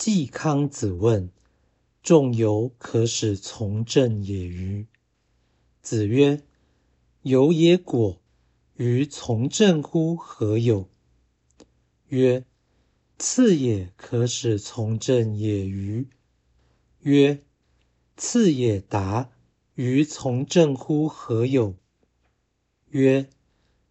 [0.00, 1.30] 季康子问
[2.02, 4.86] ：“仲由可使从政也与？”
[5.82, 6.42] 子曰
[7.20, 8.18] ：“由也果，
[8.76, 10.88] 于从政乎何有？”
[12.08, 12.46] 曰
[13.20, 16.08] ：“次也可使从政也与？”
[17.04, 17.42] 曰
[18.16, 19.30] ：“次也达，
[19.74, 21.74] 于从政乎何有？”
[22.88, 23.28] 曰：“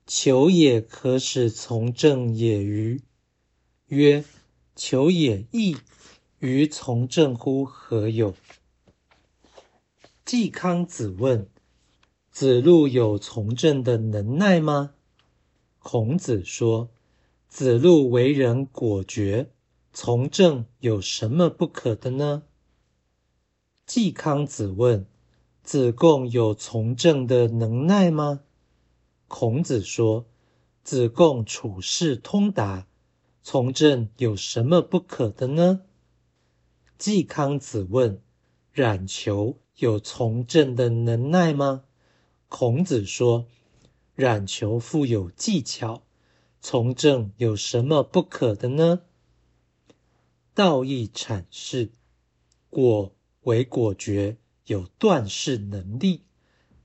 [0.07, 3.03] 求也可使从政也与？”
[3.85, 4.25] 曰
[4.75, 5.77] ：“求也易。”
[6.39, 8.33] 于从政乎何有？
[10.23, 11.49] 季康子问：
[12.31, 14.93] 子路有从政的能耐吗？
[15.79, 16.91] 孔子说：
[17.49, 19.51] 子路为人果决，
[19.91, 22.43] 从政有什么不可的呢？
[23.85, 25.05] 季康子问：
[25.61, 28.39] 子贡有从政的能耐吗？
[29.27, 30.25] 孔子说：
[30.85, 32.87] 子贡处事通达，
[33.43, 35.81] 从政有什么不可的呢？
[36.99, 38.21] 季康子问
[38.73, 41.85] ：“冉求有从政的能耐吗？”
[42.49, 43.47] 孔子说
[44.15, 46.03] ：“冉求富有技巧，
[46.59, 49.03] 从政有什么不可的呢？”
[50.53, 51.93] 道义阐释：
[52.69, 56.23] 果为果决，有断事能力；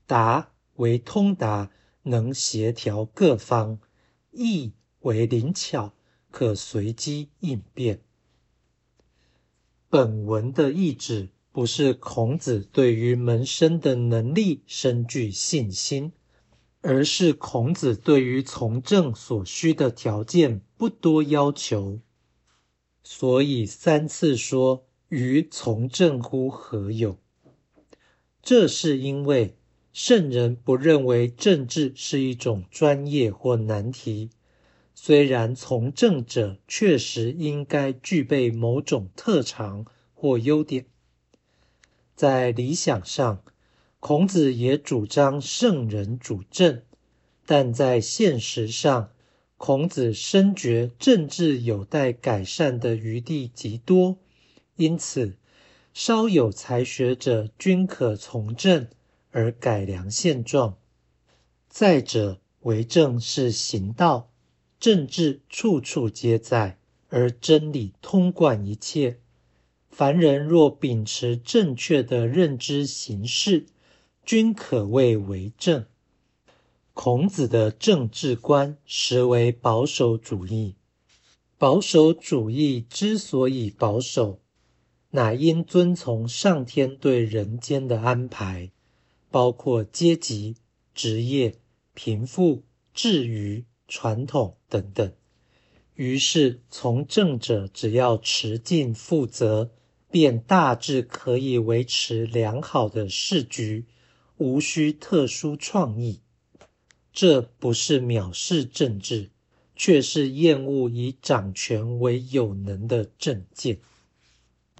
[0.07, 1.69] 达为通达，
[2.03, 3.79] 能协调各方；
[4.31, 4.71] 义
[5.01, 5.93] 为灵巧，
[6.31, 7.99] 可随机应变。
[9.89, 16.11] 本文的意旨不是孔子对于门生的能力深具信心，
[16.81, 21.99] 而是孔子对于从政所需的条件不多要求，
[23.03, 27.17] 所以三次说“于从政乎何有”。
[28.43, 29.55] 这是因为
[29.93, 34.29] 圣人不认为政治是一种专业或难题。
[35.07, 40.87] 虽然从政者确实应该具备某种特长或优点，
[42.15, 43.43] 在理想上，
[43.99, 46.81] 孔子也主张圣人主政，
[47.45, 49.11] 但在现实上，
[49.57, 54.17] 孔子深觉政治有待改善的余地极多，
[54.75, 55.37] 因此，
[55.93, 58.87] 稍有才学者均可从政
[59.29, 60.79] 而改良现状。
[61.69, 64.31] 再者，为政是行道。
[64.85, 66.77] 政治处处皆在，
[67.09, 69.17] 而真理通贯一切。
[69.89, 73.65] 凡人若秉持正确的认知行事，
[74.23, 75.87] 均可谓为政。
[76.93, 80.75] 孔子的政治观实为保守主义。
[81.57, 84.39] 保守主义之所以保守，
[85.09, 88.69] 乃因遵从上天对人间的安排，
[89.31, 90.57] 包括阶级、
[90.93, 91.55] 职业、
[91.95, 92.61] 贫富、
[92.93, 93.65] 智愚。
[93.87, 95.13] 传统等等，
[95.93, 99.71] 于是从政者只要持尽负责，
[100.09, 103.85] 便大致可以维持良好的市局，
[104.37, 106.21] 无需特殊创意。
[107.13, 109.29] 这不是藐视政治，
[109.75, 113.79] 却是厌恶以掌权为有能的政见。